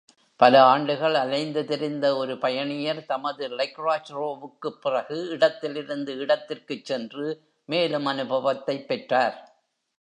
பல 0.39 0.63
ஆண்டுகள் 0.63 1.13
அலைந்து 1.13 1.65
திரிந்த 1.65 2.17
ஒரு 2.17 2.37
பயணியர் 2.37 3.05
தனது 3.05 3.47
லெக்ராஜ்ரேவுக்குப் 3.49 4.81
பிறகு 4.81 5.27
இடத்திலிருந்து 5.29 6.17
இடத்திற்குச் 6.17 6.85
சென்று, 6.85 7.27
மேலும் 7.69 8.05
அனுபவத்தைப் 8.05 8.87
பெற்றார். 8.87 9.37